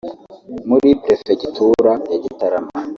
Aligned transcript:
muri 0.69 0.89
perefegitura 1.03 1.93
ya 2.11 2.17
Gitarama 2.23 2.77